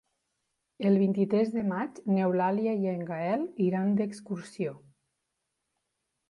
El 0.91 0.95
vint-i-tres 1.01 1.51
de 1.55 1.63
maig 1.71 2.01
n'Eulàlia 2.13 2.73
i 2.85 2.89
en 2.93 3.05
Gaël 3.11 3.45
iran 3.67 3.93
d'excursió. 4.01 4.75